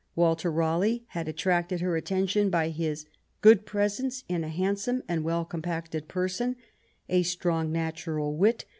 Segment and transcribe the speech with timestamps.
[0.15, 3.05] Walter Raleigh had at fracted her attention by his"
[3.41, 6.55] good F ««^«'^^ handsome and well compacted person
[7.07, 8.65] a strong natural wit.